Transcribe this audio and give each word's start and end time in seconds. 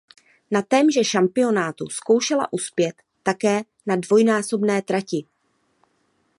Na 0.51 0.61
témže 0.61 1.03
šampionátu 1.03 1.89
zkoušela 1.89 2.53
uspět 2.53 2.95
také 3.23 3.61
na 3.87 3.95
dvojnásobné 3.95 4.81
trati. 4.81 5.25